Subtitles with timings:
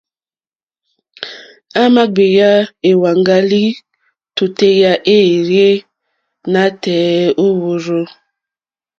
[1.81, 2.49] À mà gbèyá
[2.89, 5.69] èwàŋgá lìwòtéyá éèyé
[6.51, 8.01] nǎtɛ̀ɛ̀ nǒ mòrzô.